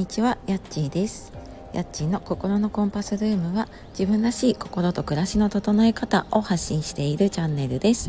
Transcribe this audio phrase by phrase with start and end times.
[0.00, 1.30] にちは、やっちーです。
[1.74, 8.08] やっちーの心のコンパスルームは自分らしい心と暮らしの整え方を発信しているチャンネルです。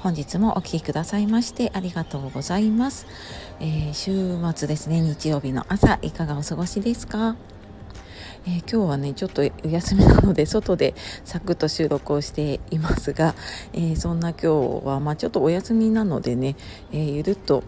[0.00, 3.06] 本日もお聴きくださいましてありがとうございます。
[3.60, 7.36] えー週末ですね、日曜日の朝いかがお過ごしですか？
[8.44, 13.36] えー今日はねちょっとお休みなので外でサクッと収録をしていますが、
[13.72, 16.56] えーそんな今日は、まあ、ちょっとお休みなのでね、
[16.90, 17.62] えーゆるっと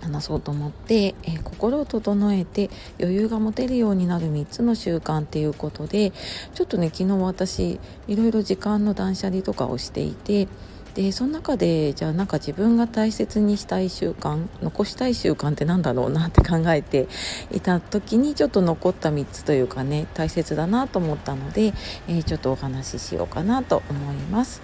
[0.00, 2.70] 話そうと思って、えー心を整えて
[3.00, 6.12] 余裕が持てるようになる3つの習慣っていうことで
[6.54, 10.46] ちょっとね昨日私いろいろ時間の断捨離とかをしていて
[10.94, 17.06] でその中でじゃあなんか自分が大切にしたい習慣残したい習慣ってなんだろうなって考えて
[17.52, 21.72] いた時にちょっと残った3つというかね大切だなと思ったので、
[22.08, 24.60] えーちょっとお話ししようかなと思います。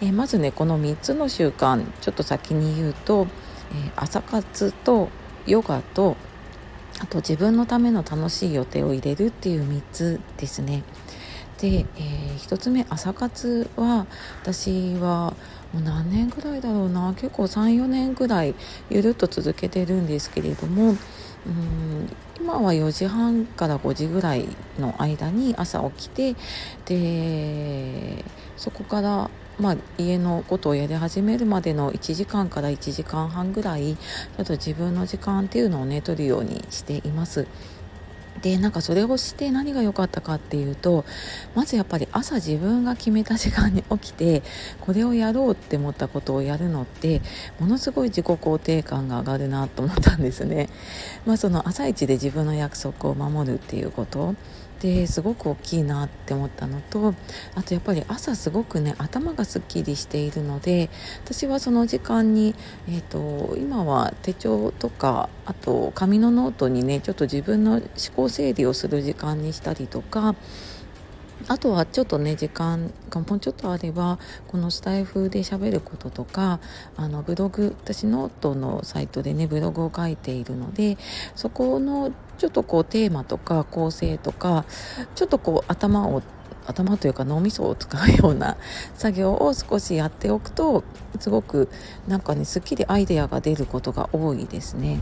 [0.00, 3.26] えーまずねこの3つの習慣ちょっと先に言うと、
[3.74, 5.08] え朝活と
[5.46, 6.16] ヨガと
[7.00, 10.84] あと自分のための楽しい予定を入れるっていう3つですね。
[11.58, 14.06] で、え1つ目朝活は
[14.42, 15.34] 私は
[15.72, 18.54] もう何年ぐらいだろうな結構34年ぐらい
[18.90, 20.96] ゆるっと続けてるんですけれども
[21.46, 22.08] うん
[22.40, 26.36] 今は4時半から5時ぐらいの間に朝起きて
[26.84, 28.24] で
[28.56, 37.46] そこからまあ、家のことをやり始めるまでの1時間から1時間半ぐらいちょっと自分の時間っていうのをね取るようにしています。
[38.42, 41.06] でなんかそれをして何が良かったかっていうと
[41.54, 44.42] まずやっぱり朝自分が決めた時間に起きて
[44.82, 47.22] これをやろうって思ったことをやるのって
[47.58, 50.68] ものすごい自己肯定感が上がるなと思ったんですね。
[51.24, 54.34] まあ、その朝一で自分の約束を守るっていうこと
[54.84, 57.14] ですごく大きいなって思ったのと
[57.54, 60.90] あとやっぱり朝すごくね頭がすっきりしているので
[61.24, 62.54] 私はその時間に、
[62.86, 67.82] えー、と今は手帳とかあと紙のノートにねちょっと自分の思
[68.14, 70.34] 考整理をする時間にしたりとか
[71.48, 74.18] あとはちょっとね時間がもうちょっとあれば
[74.48, 76.60] このスタエフで喋ることとか
[76.96, 80.98] あのブログ私ノートのサイトでねブログを書いているので
[81.34, 84.64] そこのちょっとこうテーマとか構成とか
[85.14, 86.22] ちょっとこう頭を
[86.66, 88.56] 頭というか脳みそを使うような
[88.94, 90.82] 作業を少しやっておくと
[91.20, 91.68] すごく
[92.08, 95.00] なんかねすっきりアイデアが出ることが多いですね。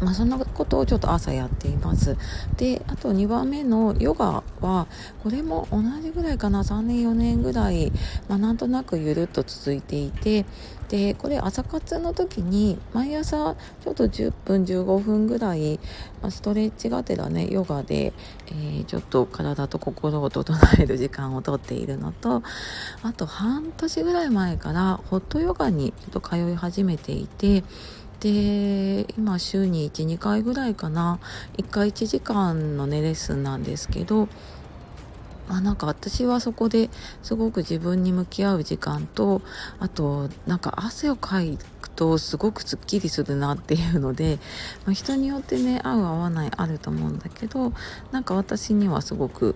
[0.00, 2.16] まあ、そんなことをちょっと朝やっています。
[2.56, 4.86] であと2番目のヨガは
[5.22, 7.92] これも同じぐらいかな3年4年ぐらい、
[8.28, 10.44] まあ、なんとなくゆるっと続いていて
[10.88, 15.80] でこれ朝活の時に毎朝ちょっと10分15分ぐらい、
[16.22, 18.12] まあ、ストレッチがてらねヨガで、
[18.46, 22.42] えーちょっと体と心を整える時間をとっているのと
[23.02, 27.64] あと半年ぐらい前からホットヨガにちょっと通い始めていて
[28.20, 31.18] で今週に12回ぐらいかな
[31.58, 34.28] 1回1時間のねレッスンなんですけど
[35.48, 36.90] あなんか私はそこで
[37.22, 39.42] すごく自分に向き合う時間と
[39.78, 41.40] あとなんか汗をか
[41.80, 44.38] くとすごくすっきりするなっていうので、
[44.84, 47.72] まあ、人によってね合う合わないあると思うんだけど
[48.10, 49.54] なんか私にはすごく、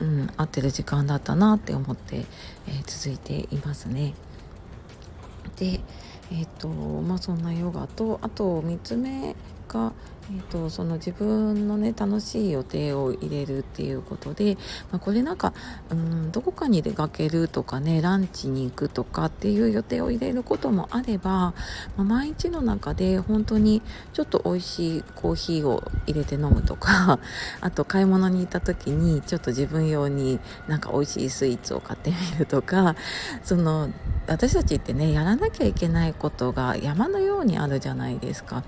[0.00, 2.24] うん、合ってる時間だったなって思って、
[2.66, 4.14] えー続いていますね。
[5.56, 5.80] で
[6.30, 9.34] えっ、とまあそんなヨガとあと3つ目
[9.68, 9.92] が、
[10.30, 14.56] えー、とその自分のね楽しい予定を入れるっていうことで、
[14.90, 15.52] まあ、これなんか
[15.90, 21.54] うんどこかに出かけるとかねランチに行くとかっていう予定を入れることもあれば、ま
[21.98, 27.20] あ、毎日の中で本当にちょっと美味しいコーヒーを入れて飲むとか
[27.60, 32.96] あと買い物に行った時にちょっと自分用になんか美味しいスイーツを買ってみるとか
[33.44, 33.90] その
[34.26, 38.62] 私たちってねやらなきゃいけないことが山のようにあるじゃないですか。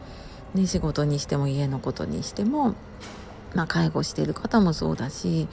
[0.55, 2.75] ね、仕事にしても家のことにしても、
[3.55, 5.49] まあ、介護している方もそうだし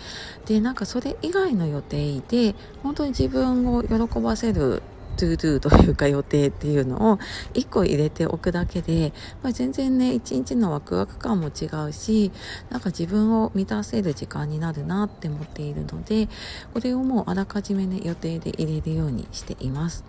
[0.45, 4.81] でなんかそれ以外の予定で本当に自分を喜ばせる
[5.17, 7.17] ToDo というか予定っていうのを
[7.53, 9.11] 1個入れておくだけで、
[9.43, 12.31] まあ、全然ね一日のワクワク感も違うし
[12.69, 16.29] なんか自分を満たせる時間になるなって思っているので
[16.73, 20.05] これをもうあらかじめね予定で入れるようにしています。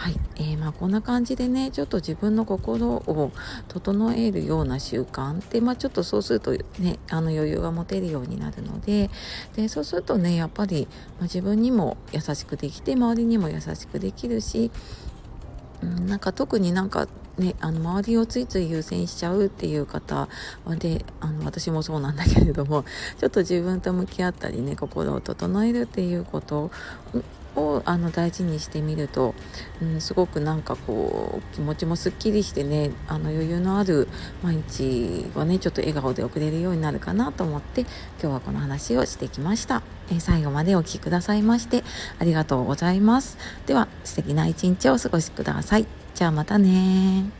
[0.00, 3.32] はい、えー、まあこんな感じでねちょっと自分の心を
[3.68, 9.10] 整えるような習慣で、まあ、ちょっとそうするとねあの余裕が持てるようになるので
[9.56, 10.88] でそうするとねやっぱり、
[11.18, 14.70] まあ、自分にも優しくできて周りにも優しくできるし、
[15.82, 17.08] うん、なんか特になんか
[17.38, 20.28] ね、あの周りをついつい優先しちゃうっていう方
[20.66, 22.84] はであの私もそうなんだけれども
[23.18, 26.70] ちょっと自分と向き合ったりね心を整えるっていうこと
[27.56, 29.34] をあの大事にしてみると、
[29.82, 34.08] うん、すごくなんかこう気持ちもすっきりしてねあの余裕のある
[34.42, 41.84] 毎日はねちょっと笑顔で送れるようになるかなと思って今日はこの話をしてきました、えー、最後までお聴きくださいまして
[42.18, 43.38] ありがとうございます。
[43.66, 45.86] では素敵な一日をお過ごしください。
[46.14, 47.39] じゃあまたね